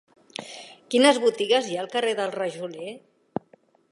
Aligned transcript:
Quines 0.93 1.19
botigues 1.25 1.69
hi 1.69 1.77
ha 1.77 1.83
al 1.85 1.91
carrer 1.97 2.15
del 2.21 2.35
Rajoler? 2.39 2.95